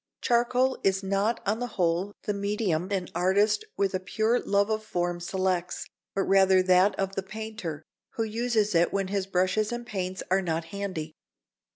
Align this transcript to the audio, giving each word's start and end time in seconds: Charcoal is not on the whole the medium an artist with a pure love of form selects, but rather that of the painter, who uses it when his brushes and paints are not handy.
Charcoal 0.19 0.79
is 0.83 1.03
not 1.03 1.41
on 1.45 1.59
the 1.59 1.67
whole 1.77 2.13
the 2.23 2.33
medium 2.33 2.89
an 2.91 3.07
artist 3.13 3.63
with 3.77 3.93
a 3.93 3.99
pure 3.99 4.39
love 4.39 4.71
of 4.71 4.83
form 4.83 5.19
selects, 5.19 5.85
but 6.15 6.23
rather 6.23 6.63
that 6.63 6.97
of 6.99 7.13
the 7.13 7.21
painter, 7.21 7.83
who 8.15 8.23
uses 8.23 8.73
it 8.73 8.91
when 8.91 9.09
his 9.09 9.27
brushes 9.27 9.71
and 9.71 9.85
paints 9.85 10.23
are 10.31 10.41
not 10.41 10.65
handy. 10.73 11.13